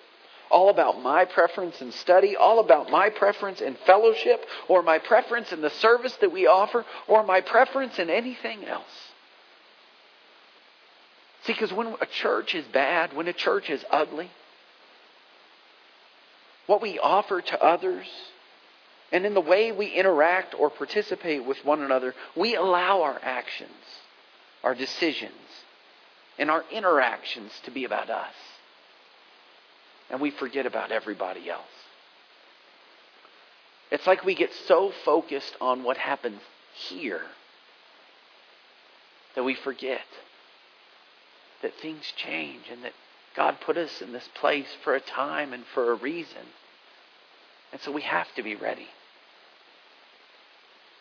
all 0.51 0.69
about 0.69 1.01
my 1.01 1.25
preference 1.25 1.81
in 1.81 1.91
study, 1.91 2.35
all 2.35 2.59
about 2.59 2.89
my 2.89 3.09
preference 3.09 3.61
in 3.61 3.75
fellowship, 3.85 4.45
or 4.67 4.81
my 4.81 4.99
preference 4.99 5.51
in 5.51 5.61
the 5.61 5.69
service 5.69 6.15
that 6.21 6.31
we 6.31 6.47
offer, 6.47 6.85
or 7.07 7.23
my 7.23 7.41
preference 7.41 7.99
in 7.99 8.09
anything 8.09 8.65
else. 8.65 8.83
See, 11.43 11.53
because 11.53 11.71
when 11.71 11.95
a 12.01 12.05
church 12.05 12.55
is 12.55 12.65
bad, 12.65 13.13
when 13.13 13.27
a 13.27 13.33
church 13.33 13.69
is 13.69 13.83
ugly, 13.91 14.31
what 16.65 16.81
we 16.81 16.97
offer 16.97 17.41
to 17.41 17.63
others, 17.63 18.07
and 19.11 19.25
in 19.25 19.35
the 19.35 19.41
way 19.41 19.71
we 19.71 19.87
interact 19.87 20.55
or 20.57 20.71
participate 20.71 21.45
with 21.45 21.63
one 21.63 21.81
another, 21.81 22.15
we 22.35 22.55
allow 22.55 23.03
our 23.03 23.19
actions, 23.21 23.69
our 24.63 24.73
decisions, 24.73 25.31
and 26.39 26.49
our 26.49 26.63
interactions 26.71 27.51
to 27.65 27.71
be 27.71 27.85
about 27.85 28.09
us. 28.09 28.33
And 30.09 30.21
we 30.21 30.31
forget 30.31 30.65
about 30.65 30.91
everybody 30.91 31.49
else. 31.49 31.63
It's 33.91 34.07
like 34.07 34.23
we 34.23 34.35
get 34.35 34.51
so 34.67 34.91
focused 35.03 35.55
on 35.61 35.83
what 35.83 35.97
happens 35.97 36.41
here 36.89 37.21
that 39.35 39.43
we 39.43 39.55
forget 39.55 40.05
that 41.61 41.73
things 41.81 42.03
change 42.15 42.63
and 42.71 42.83
that 42.83 42.93
God 43.35 43.57
put 43.61 43.77
us 43.77 44.01
in 44.01 44.11
this 44.11 44.29
place 44.35 44.67
for 44.83 44.95
a 44.95 44.99
time 44.99 45.53
and 45.53 45.63
for 45.73 45.91
a 45.91 45.95
reason. 45.95 46.53
And 47.71 47.81
so 47.81 47.91
we 47.91 48.01
have 48.01 48.27
to 48.35 48.43
be 48.43 48.55
ready. 48.55 48.87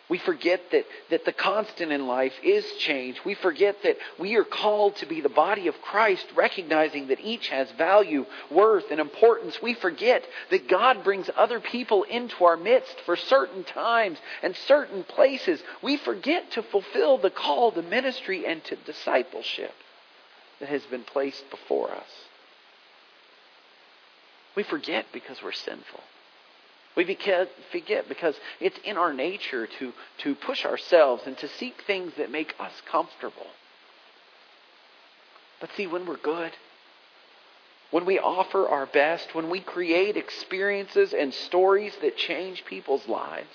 We 0.07 0.19
forget 0.19 0.61
that, 0.71 0.85
that 1.09 1.25
the 1.25 1.33
constant 1.33 1.91
in 1.91 2.05
life 2.05 2.33
is 2.43 2.63
change. 2.77 3.17
We 3.25 3.33
forget 3.33 3.81
that 3.81 3.97
we 4.19 4.35
are 4.35 4.43
called 4.43 4.97
to 4.97 5.07
be 5.07 5.19
the 5.19 5.29
body 5.29 5.67
of 5.67 5.81
Christ, 5.81 6.27
recognizing 6.35 7.07
that 7.07 7.19
each 7.19 7.47
has 7.47 7.71
value, 7.71 8.27
worth, 8.51 8.91
and 8.91 8.99
importance. 8.99 9.59
We 9.63 9.73
forget 9.73 10.23
that 10.51 10.69
God 10.69 11.03
brings 11.03 11.27
other 11.35 11.59
people 11.59 12.03
into 12.03 12.45
our 12.45 12.55
midst 12.55 12.95
for 13.01 13.15
certain 13.15 13.63
times 13.63 14.19
and 14.43 14.55
certain 14.67 15.03
places. 15.03 15.59
We 15.81 15.97
forget 15.97 16.51
to 16.51 16.61
fulfill 16.61 17.17
the 17.17 17.31
call 17.31 17.71
to 17.71 17.81
ministry 17.81 18.45
and 18.45 18.63
to 18.65 18.75
discipleship 18.75 19.73
that 20.59 20.69
has 20.69 20.83
been 20.83 21.03
placed 21.03 21.49
before 21.49 21.91
us. 21.91 22.09
We 24.55 24.61
forget 24.61 25.07
because 25.11 25.41
we're 25.43 25.51
sinful. 25.51 26.01
We 26.95 27.03
forget 27.71 28.07
because 28.07 28.35
it's 28.59 28.77
in 28.83 28.97
our 28.97 29.13
nature 29.13 29.67
to, 29.79 29.93
to 30.19 30.35
push 30.35 30.65
ourselves 30.65 31.23
and 31.25 31.37
to 31.39 31.47
seek 31.47 31.83
things 31.85 32.13
that 32.17 32.31
make 32.31 32.55
us 32.59 32.71
comfortable. 32.89 33.47
But 35.59 35.71
see, 35.75 35.87
when 35.87 36.05
we're 36.05 36.17
good, 36.17 36.51
when 37.91 38.05
we 38.05 38.19
offer 38.19 38.67
our 38.67 38.85
best, 38.85 39.35
when 39.35 39.49
we 39.49 39.59
create 39.59 40.17
experiences 40.17 41.13
and 41.13 41.33
stories 41.33 41.93
that 42.01 42.17
change 42.17 42.65
people's 42.65 43.07
lives, 43.07 43.47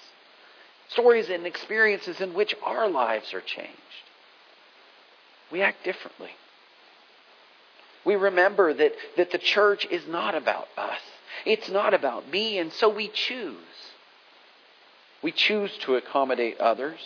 stories 0.89 1.29
and 1.31 1.47
experiences 1.47 2.21
in 2.21 2.35
which 2.35 2.55
our 2.65 2.89
lives 2.89 3.33
are 3.33 3.41
changed, 3.41 3.71
we 5.51 5.63
act 5.63 5.85
differently. 5.85 6.31
We 8.05 8.17
remember 8.17 8.73
that, 8.73 8.93
that 9.17 9.31
the 9.31 9.39
church 9.39 9.87
is 9.91 10.07
not 10.07 10.35
about 10.35 10.69
us. 10.77 11.01
It's 11.45 11.69
not 11.69 11.95
about 11.95 12.31
me, 12.31 12.59
and 12.59 12.73
so 12.73 12.89
we 12.89 13.09
choose. 13.09 13.57
We 15.23 15.33
choose 15.33 15.77
to 15.79 15.97
accommodate 15.97 16.59
others. 16.59 16.99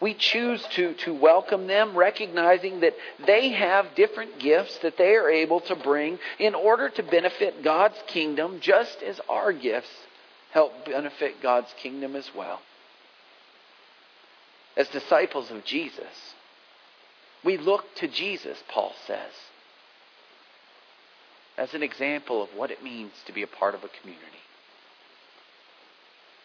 We 0.00 0.14
choose 0.14 0.62
to, 0.72 0.94
to 0.94 1.12
welcome 1.12 1.66
them, 1.66 1.96
recognizing 1.96 2.80
that 2.80 2.94
they 3.26 3.50
have 3.50 3.94
different 3.94 4.38
gifts 4.38 4.78
that 4.78 4.96
they 4.96 5.14
are 5.14 5.28
able 5.28 5.60
to 5.60 5.76
bring 5.76 6.18
in 6.38 6.54
order 6.54 6.88
to 6.88 7.02
benefit 7.02 7.62
God's 7.62 7.98
kingdom, 8.06 8.60
just 8.60 9.02
as 9.02 9.20
our 9.28 9.52
gifts 9.52 9.90
help 10.52 10.86
benefit 10.86 11.42
God's 11.42 11.72
kingdom 11.76 12.16
as 12.16 12.30
well. 12.34 12.60
As 14.76 14.88
disciples 14.88 15.50
of 15.50 15.64
Jesus, 15.64 16.34
we 17.44 17.58
look 17.58 17.94
to 17.96 18.08
Jesus, 18.08 18.62
Paul 18.68 18.94
says 19.06 19.32
as 21.60 21.74
an 21.74 21.82
example 21.82 22.42
of 22.42 22.48
what 22.56 22.70
it 22.70 22.82
means 22.82 23.12
to 23.26 23.32
be 23.32 23.42
a 23.42 23.46
part 23.46 23.74
of 23.74 23.84
a 23.84 24.00
community. 24.00 24.26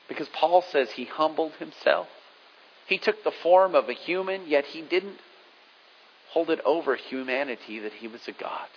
Because 0.10 0.28
Paul 0.28 0.62
says 0.62 0.92
he 0.92 1.06
humbled 1.06 1.54
himself. 1.54 2.08
He 2.86 2.98
took 2.98 3.24
the 3.24 3.32
form 3.32 3.76
of 3.76 3.88
a 3.88 3.94
human, 3.94 4.46
yet 4.46 4.66
he 4.66 4.82
didn't 4.82 5.18
hold 6.32 6.50
it 6.50 6.60
over 6.66 6.98
humanity 6.98 7.80
that 7.80 7.94
he 7.94 8.10
was 8.10 8.28
a 8.28 8.34
God. 8.34 8.68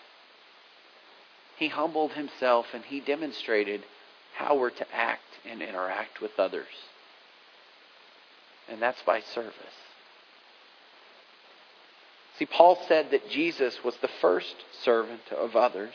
He 1.58 1.68
humbled 1.68 2.12
himself 2.12 2.66
and 2.72 2.84
he 2.84 3.00
demonstrated 3.00 3.82
how 4.36 4.56
we're 4.56 4.70
to 4.70 4.86
act 4.94 5.40
and 5.44 5.60
interact 5.60 6.20
with 6.22 6.38
others. 6.38 6.66
And 8.68 8.80
that's 8.80 9.02
by 9.02 9.22
service. 9.22 9.54
See, 12.38 12.46
Paul 12.46 12.78
said 12.86 13.10
that 13.10 13.28
Jesus 13.28 13.82
was 13.82 13.96
the 13.96 14.10
first 14.20 14.54
servant 14.84 15.32
of 15.36 15.56
others 15.56 15.94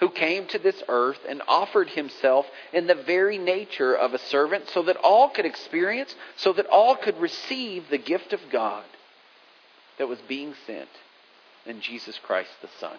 who 0.00 0.10
came 0.10 0.46
to 0.46 0.58
this 0.58 0.82
earth 0.88 1.18
and 1.28 1.42
offered 1.48 1.88
himself 1.88 2.46
in 2.72 2.86
the 2.86 2.94
very 2.94 3.38
nature 3.38 3.94
of 3.94 4.12
a 4.12 4.18
servant 4.18 4.68
so 4.68 4.82
that 4.82 4.96
all 4.96 5.30
could 5.30 5.46
experience, 5.46 6.14
so 6.36 6.52
that 6.52 6.66
all 6.66 6.96
could 6.96 7.18
receive 7.18 7.84
the 7.88 7.98
gift 7.98 8.32
of 8.32 8.40
God 8.52 8.84
that 9.98 10.08
was 10.08 10.18
being 10.28 10.54
sent 10.66 10.88
in 11.64 11.80
Jesus 11.80 12.18
Christ 12.22 12.50
the 12.60 12.68
Son. 12.78 12.96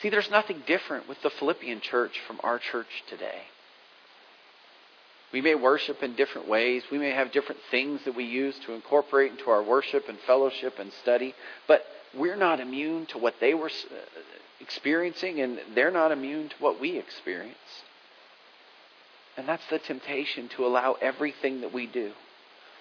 See, 0.00 0.10
there's 0.10 0.30
nothing 0.30 0.62
different 0.66 1.08
with 1.08 1.22
the 1.22 1.30
Philippian 1.30 1.80
church 1.80 2.18
from 2.26 2.40
our 2.42 2.58
church 2.58 3.04
today. 3.08 3.42
We 5.32 5.40
may 5.40 5.54
worship 5.54 6.02
in 6.02 6.16
different 6.16 6.48
ways. 6.48 6.82
We 6.90 6.98
may 6.98 7.10
have 7.10 7.32
different 7.32 7.60
things 7.70 8.00
that 8.04 8.16
we 8.16 8.24
use 8.24 8.58
to 8.66 8.72
incorporate 8.72 9.30
into 9.30 9.48
our 9.48 9.62
worship 9.62 10.08
and 10.08 10.18
fellowship 10.26 10.78
and 10.78 10.92
study. 11.02 11.34
But 11.68 11.86
we're 12.16 12.36
not 12.36 12.60
immune 12.60 13.06
to 13.06 13.18
what 13.18 13.34
they 13.40 13.54
were 13.54 13.68
uh, 13.68 14.20
experiencing, 14.60 15.40
and 15.40 15.58
they're 15.74 15.90
not 15.90 16.12
immune 16.12 16.48
to 16.48 16.54
what 16.58 16.80
we 16.80 16.98
experience. 16.98 17.56
And 19.36 19.48
that's 19.48 19.66
the 19.70 19.78
temptation 19.78 20.48
to 20.50 20.66
allow 20.66 20.96
everything 21.00 21.62
that 21.62 21.72
we 21.72 21.86
do 21.86 22.12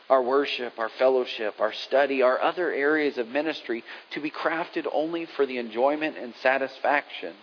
our 0.09 0.21
worship, 0.21 0.77
our 0.77 0.89
fellowship, 0.89 1.61
our 1.61 1.71
study, 1.71 2.21
our 2.21 2.41
other 2.41 2.69
areas 2.69 3.17
of 3.17 3.29
ministry 3.29 3.81
to 4.09 4.19
be 4.19 4.29
crafted 4.29 4.85
only 4.91 5.25
for 5.25 5.45
the 5.45 5.57
enjoyment 5.57 6.17
and 6.17 6.33
satisfaction 6.43 7.33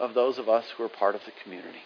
of 0.00 0.14
those 0.14 0.36
of 0.36 0.48
us 0.48 0.64
who 0.76 0.82
are 0.82 0.88
part 0.88 1.14
of 1.14 1.20
the 1.24 1.30
community. 1.44 1.78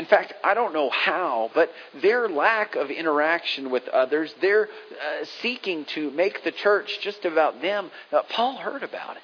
In 0.00 0.06
fact, 0.06 0.32
I 0.42 0.54
don't 0.54 0.72
know 0.72 0.88
how, 0.88 1.50
but 1.52 1.70
their 2.00 2.26
lack 2.26 2.74
of 2.74 2.90
interaction 2.90 3.68
with 3.68 3.86
others, 3.88 4.34
their 4.40 4.64
uh, 4.64 5.26
seeking 5.42 5.84
to 5.96 6.10
make 6.12 6.42
the 6.42 6.52
church 6.52 7.00
just 7.02 7.26
about 7.26 7.60
them, 7.60 7.90
uh, 8.10 8.22
Paul 8.30 8.56
heard 8.56 8.82
about 8.82 9.18
it. 9.18 9.22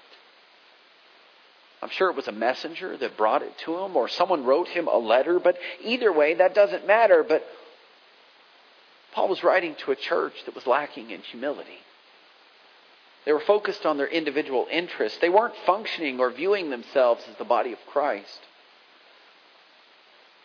I'm 1.80 1.88
sure 1.88 2.10
it 2.10 2.16
was 2.16 2.28
a 2.28 2.32
messenger 2.32 2.94
that 2.94 3.16
brought 3.16 3.40
it 3.40 3.56
to 3.64 3.78
him, 3.78 3.96
or 3.96 4.06
someone 4.06 4.44
wrote 4.44 4.68
him 4.68 4.86
a 4.86 4.98
letter, 4.98 5.40
but 5.40 5.56
either 5.82 6.12
way, 6.12 6.34
that 6.34 6.54
doesn't 6.54 6.86
matter. 6.86 7.24
But 7.26 7.42
Paul 9.14 9.28
was 9.28 9.42
writing 9.42 9.76
to 9.76 9.92
a 9.92 9.96
church 9.96 10.34
that 10.44 10.54
was 10.54 10.66
lacking 10.66 11.10
in 11.10 11.22
humility. 11.22 11.78
They 13.24 13.32
were 13.32 13.40
focused 13.40 13.86
on 13.86 13.96
their 13.96 14.08
individual 14.08 14.66
interests. 14.70 15.20
They 15.22 15.30
weren't 15.30 15.56
functioning 15.64 16.20
or 16.20 16.30
viewing 16.30 16.68
themselves 16.68 17.24
as 17.30 17.36
the 17.38 17.46
body 17.46 17.72
of 17.72 17.78
Christ. 17.86 18.40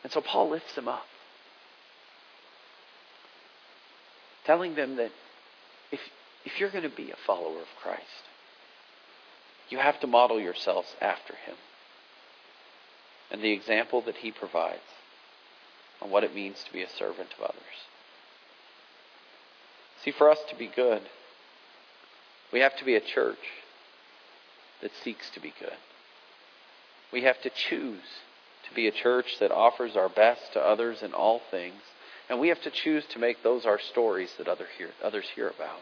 And 0.04 0.12
so 0.12 0.22
Paul 0.22 0.50
lifts 0.50 0.76
them 0.76 0.88
up, 0.88 1.06
telling 4.46 4.76
them 4.76 4.96
that 4.96 5.12
if, 5.92 6.00
if 6.46 6.60
you're 6.60 6.72
going 6.72 6.90
to 6.90 6.96
be 6.96 7.12
a 7.12 7.16
follower 7.28 7.60
of 7.62 7.68
Christ, 7.82 8.24
You 9.72 9.80
have 9.80 10.02
to 10.02 10.08
model 10.08 10.40
yourselves 10.40 10.96
after 11.02 11.34
him 11.34 11.56
and 13.32 13.42
the 13.42 13.54
example 13.54 14.02
that 14.02 14.18
he 14.18 14.30
provides 14.30 14.82
on 16.02 16.12
what 16.12 16.26
it 16.26 16.36
means 16.36 16.62
to 16.66 16.74
be 16.74 16.84
a 16.84 16.90
servant 16.90 17.30
of 17.38 17.46
others. 17.46 17.88
See, 20.04 20.12
for 20.12 20.30
us 20.30 20.40
to 20.50 20.56
be 20.58 20.68
good, 20.68 21.04
we 22.52 22.60
have 22.60 22.76
to 22.78 22.86
be 22.86 22.96
a 22.96 23.00
church 23.00 23.38
that 24.82 24.92
seeks 25.04 25.30
to 25.30 25.40
be 25.40 25.54
good. 25.58 25.78
We 27.14 27.22
have 27.22 27.42
to 27.44 27.50
choose 27.50 28.20
to 28.72 28.76
be 28.76 28.88
a 28.88 28.92
church 28.92 29.38
that 29.40 29.52
offers 29.52 29.96
our 29.96 30.10
best 30.10 30.54
to 30.54 30.60
others 30.60 31.04
in 31.04 31.14
all 31.14 31.42
things, 31.52 31.82
and 32.30 32.40
we 32.40 32.48
have 32.48 32.62
to 32.64 32.72
choose 32.72 33.06
to 33.12 33.20
make 33.20 33.44
those 33.44 33.66
our 33.66 33.80
stories 33.80 34.32
that 34.38 34.48
other 34.48 34.66
hear, 34.78 34.90
others 35.04 35.26
hear 35.36 35.50
about. 35.50 35.80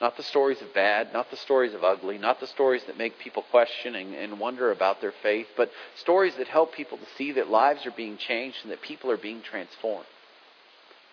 Not 0.00 0.16
the 0.16 0.22
stories 0.22 0.60
of 0.60 0.74
bad, 0.74 1.12
not 1.12 1.30
the 1.30 1.36
stories 1.36 1.74
of 1.74 1.84
ugly, 1.84 2.18
not 2.18 2.40
the 2.40 2.46
stories 2.46 2.82
that 2.86 2.98
make 2.98 3.18
people 3.18 3.44
question 3.50 3.94
and, 3.94 4.14
and 4.14 4.40
wonder 4.40 4.70
about 4.70 5.00
their 5.00 5.14
faith, 5.22 5.46
but 5.56 5.70
stories 5.96 6.34
that 6.36 6.48
help 6.48 6.74
people 6.74 6.98
to 6.98 7.06
see 7.16 7.32
that 7.32 7.48
lives 7.48 7.86
are 7.86 7.92
being 7.92 8.16
changed 8.16 8.58
and 8.62 8.72
that 8.72 8.82
people 8.82 9.10
are 9.10 9.16
being 9.16 9.40
transformed. 9.42 10.06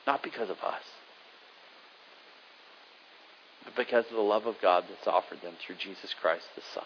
Not 0.08 0.24
because 0.24 0.50
of 0.50 0.58
us, 0.60 0.82
but 3.64 3.76
because 3.76 4.06
of 4.10 4.16
the 4.16 4.22
love 4.22 4.48
of 4.48 4.56
God 4.62 4.86
that's 4.90 5.08
offered 5.08 5.42
them 5.42 5.54
through 5.60 5.76
Jesus 5.76 6.14
Christ 6.20 6.46
the 6.56 6.62
Son. 6.74 6.84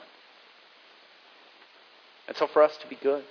And 2.28 2.36
so 2.38 2.48
for 2.48 2.62
us 2.62 2.76
to 2.78 2.88
be 2.88 2.98
good, 3.02 3.24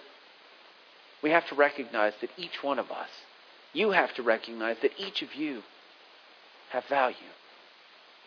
we 1.23 1.31
have 1.31 1.47
to 1.49 1.55
recognize 1.55 2.13
that 2.21 2.31
each 2.37 2.63
one 2.63 2.79
of 2.79 2.91
us, 2.91 3.09
you 3.73 3.91
have 3.91 4.15
to 4.15 4.23
recognize 4.23 4.77
that 4.83 4.93
each 4.99 5.23
of 5.23 5.35
you 5.35 5.63
have 6.71 6.85
value. 6.87 7.17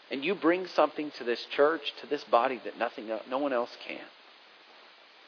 And 0.09 0.23
you 0.23 0.35
bring 0.35 0.67
something 0.67 1.11
to 1.17 1.23
this 1.23 1.45
church, 1.45 1.93
to 2.01 2.07
this 2.07 2.23
body 2.23 2.61
that 2.63 2.79
nothing 2.79 3.09
no 3.29 3.37
one 3.37 3.53
else 3.53 3.75
can. 3.85 4.05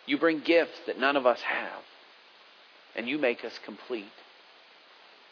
You 0.05 0.17
bring 0.17 0.39
gifts 0.39 0.79
that 0.87 0.99
none 0.99 1.15
of 1.15 1.25
us 1.25 1.41
have. 1.41 1.83
And 2.95 3.07
you 3.07 3.17
make 3.17 3.45
us 3.45 3.59
complete. 3.63 4.11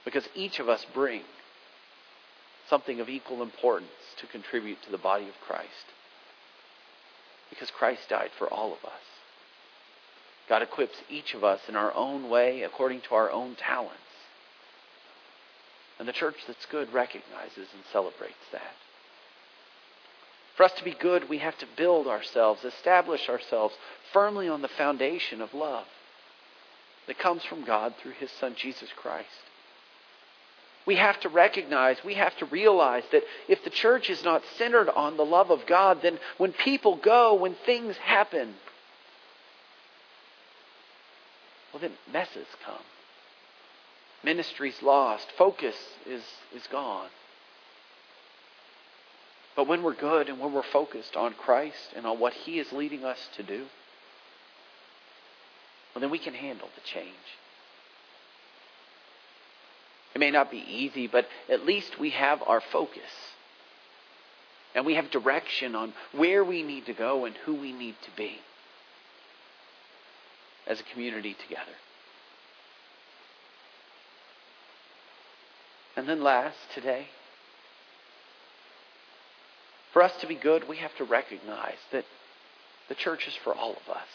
Because 0.05 0.27
each 0.35 0.59
of 0.59 0.69
us 0.69 0.85
bring 0.93 1.21
something 2.69 2.99
of 2.99 3.09
equal 3.09 3.41
importance 3.41 3.89
to 4.19 4.27
contribute 4.27 4.81
to 4.83 4.91
the 4.91 4.97
body 4.97 5.27
of 5.27 5.33
Christ. 5.45 5.87
Because 7.49 7.71
Christ 7.71 8.09
died 8.09 8.31
for 8.37 8.47
all 8.47 8.73
of 8.73 8.85
us. 8.85 9.16
God 10.49 10.61
equips 10.61 10.97
each 11.09 11.33
of 11.33 11.43
us 11.43 11.61
in 11.67 11.75
our 11.75 11.93
own 11.93 12.29
way 12.29 12.63
according 12.63 13.01
to 13.01 13.15
our 13.15 13.29
own 13.29 13.55
talents. 13.55 13.95
And 15.99 16.07
the 16.07 16.13
church 16.13 16.37
that's 16.45 16.65
good 16.67 16.93
recognizes 16.93 17.67
and 17.73 17.83
celebrates 17.91 18.35
that. 18.51 18.75
For 20.55 20.63
us 20.63 20.73
to 20.73 20.83
be 20.83 20.95
good, 20.99 21.29
we 21.29 21.39
have 21.39 21.57
to 21.59 21.67
build 21.75 22.07
ourselves, 22.07 22.63
establish 22.63 23.29
ourselves 23.29 23.75
firmly 24.11 24.47
on 24.47 24.61
the 24.61 24.67
foundation 24.67 25.41
of 25.41 25.53
love 25.53 25.85
that 27.07 27.19
comes 27.19 27.43
from 27.45 27.63
God 27.63 27.93
through 28.01 28.13
His 28.13 28.31
Son, 28.31 28.55
Jesus 28.55 28.89
Christ. 28.95 29.27
We 30.85 30.95
have 30.95 31.19
to 31.21 31.29
recognize, 31.29 31.97
we 32.03 32.13
have 32.13 32.35
to 32.37 32.45
realize 32.45 33.03
that 33.11 33.23
if 33.47 33.63
the 33.63 33.69
church 33.69 34.09
is 34.09 34.23
not 34.23 34.41
centered 34.57 34.89
on 34.89 35.17
the 35.17 35.25
love 35.25 35.51
of 35.51 35.65
God, 35.67 36.01
then 36.01 36.17
when 36.37 36.53
people 36.53 36.95
go, 36.95 37.33
when 37.33 37.55
things 37.65 37.97
happen, 37.97 38.55
well, 41.71 41.81
then 41.81 41.93
messes 42.11 42.47
come. 42.65 42.83
Ministry's 44.23 44.81
lost. 44.81 45.27
Focus 45.37 45.75
is, 46.05 46.23
is 46.55 46.65
gone. 46.71 47.09
But 49.55 49.67
when 49.67 49.83
we're 49.83 49.95
good 49.95 50.29
and 50.29 50.39
when 50.39 50.53
we're 50.53 50.63
focused 50.63 51.15
on 51.15 51.33
Christ 51.33 51.93
and 51.95 52.05
on 52.05 52.19
what 52.19 52.33
He 52.33 52.59
is 52.59 52.71
leading 52.71 53.03
us 53.03 53.19
to 53.37 53.43
do, 53.43 53.65
well, 55.93 56.01
then 56.01 56.11
we 56.11 56.19
can 56.19 56.33
handle 56.33 56.69
the 56.75 56.81
change. 56.81 57.13
It 60.13 60.19
may 60.19 60.31
not 60.31 60.51
be 60.51 60.63
easy, 60.67 61.07
but 61.07 61.27
at 61.49 61.65
least 61.65 61.99
we 61.99 62.11
have 62.11 62.41
our 62.45 62.61
focus. 62.61 63.01
And 64.75 64.85
we 64.85 64.95
have 64.95 65.09
direction 65.09 65.75
on 65.75 65.93
where 66.11 66.43
we 66.43 66.61
need 66.63 66.85
to 66.85 66.93
go 66.93 67.25
and 67.25 67.35
who 67.45 67.55
we 67.55 67.71
need 67.71 67.95
to 68.03 68.11
be 68.15 68.39
as 70.67 70.79
a 70.79 70.83
community 70.93 71.35
together. 71.41 71.71
And 75.95 76.07
then, 76.07 76.23
last, 76.23 76.57
today, 76.75 77.07
for 79.93 80.03
us 80.03 80.11
to 80.21 80.27
be 80.27 80.35
good, 80.35 80.67
we 80.69 80.77
have 80.77 80.95
to 80.97 81.03
recognize 81.03 81.77
that 81.91 82.05
the 82.87 82.95
church 82.95 83.27
is 83.27 83.33
for 83.43 83.55
all 83.55 83.71
of 83.71 83.89
us. 83.89 84.07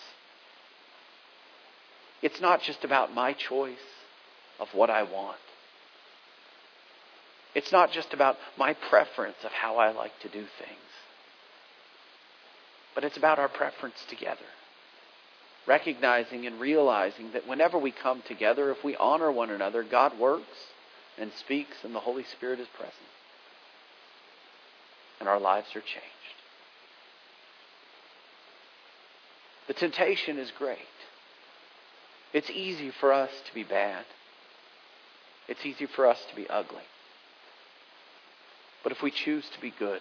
It's 2.22 2.40
not 2.40 2.62
just 2.62 2.84
about 2.84 3.12
my 3.12 3.32
choice 3.32 3.74
of 4.60 4.68
what 4.74 4.90
I 4.90 5.02
want. 5.02 5.38
It's 7.54 7.72
not 7.72 7.90
just 7.90 8.14
about 8.14 8.36
my 8.56 8.74
preference 8.74 9.36
of 9.44 9.50
how 9.50 9.76
I 9.76 9.90
like 9.90 10.18
to 10.20 10.28
do 10.28 10.40
things. 10.40 10.92
But 12.94 13.04
it's 13.04 13.16
about 13.16 13.38
our 13.38 13.48
preference 13.48 14.04
together 14.08 14.38
recognizing 15.66 16.46
and 16.46 16.60
realizing 16.60 17.32
that 17.32 17.46
whenever 17.46 17.78
we 17.78 17.90
come 17.90 18.22
together, 18.26 18.70
if 18.70 18.82
we 18.82 18.96
honor 18.96 19.30
one 19.30 19.50
another, 19.50 19.82
God 19.82 20.18
works 20.18 20.72
and 21.18 21.30
speaks, 21.38 21.76
and 21.84 21.94
the 21.94 22.00
Holy 22.00 22.24
Spirit 22.24 22.58
is 22.58 22.68
present. 22.68 22.94
And 25.20 25.28
our 25.28 25.38
lives 25.38 25.68
are 25.76 25.80
changed. 25.80 26.06
The 29.68 29.74
temptation 29.74 30.38
is 30.38 30.50
great. 30.58 30.78
It's 32.32 32.50
easy 32.50 32.90
for 32.90 33.12
us 33.12 33.30
to 33.46 33.54
be 33.54 33.62
bad. 33.62 34.04
It's 35.48 35.64
easy 35.64 35.86
for 35.86 36.06
us 36.06 36.18
to 36.30 36.34
be 36.36 36.48
ugly. 36.48 36.82
But 38.82 38.92
if 38.92 39.02
we 39.02 39.10
choose 39.10 39.48
to 39.50 39.60
be 39.60 39.72
good, 39.78 40.00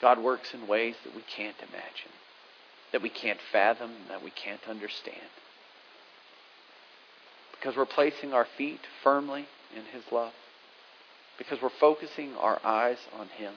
God 0.00 0.22
works 0.22 0.54
in 0.54 0.68
ways 0.68 0.94
that 1.04 1.16
we 1.16 1.22
can't 1.22 1.56
imagine 1.58 2.12
that 2.92 3.02
we 3.02 3.08
can't 3.08 3.40
fathom, 3.52 3.92
that 4.08 4.22
we 4.22 4.30
can't 4.30 4.68
understand. 4.68 5.30
Because 7.52 7.76
we're 7.76 7.86
placing 7.86 8.32
our 8.32 8.46
feet 8.56 8.80
firmly 9.02 9.46
in 9.74 9.82
His 9.92 10.04
love. 10.12 10.32
Because 11.38 11.60
we're 11.60 11.68
focusing 11.68 12.34
our 12.36 12.60
eyes 12.64 12.98
on 13.18 13.28
Him. 13.28 13.54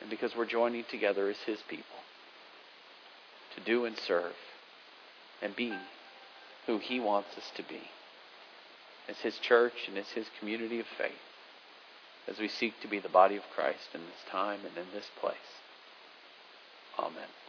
And 0.00 0.10
because 0.10 0.36
we're 0.36 0.46
joining 0.46 0.84
together 0.90 1.28
as 1.28 1.38
His 1.46 1.60
people 1.68 1.84
to 3.56 3.60
do 3.62 3.84
and 3.84 3.96
serve 3.96 4.34
and 5.42 5.54
be 5.54 5.72
who 6.66 6.78
He 6.78 7.00
wants 7.00 7.36
us 7.36 7.50
to 7.56 7.62
be 7.62 7.82
as 9.08 9.18
His 9.18 9.38
church 9.38 9.88
and 9.88 9.98
as 9.98 10.08
His 10.10 10.26
community 10.38 10.80
of 10.80 10.86
faith 10.98 11.12
as 12.26 12.38
we 12.38 12.48
seek 12.48 12.80
to 12.80 12.88
be 12.88 12.98
the 12.98 13.08
body 13.08 13.36
of 13.36 13.42
Christ 13.54 13.88
in 13.94 14.00
this 14.00 14.30
time 14.30 14.60
and 14.66 14.76
in 14.78 14.92
this 14.94 15.10
place. 15.20 15.63
Amen. 16.98 17.43